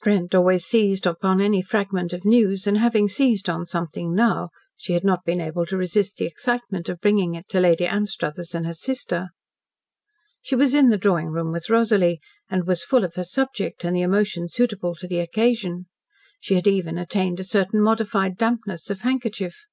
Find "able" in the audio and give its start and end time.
5.40-5.66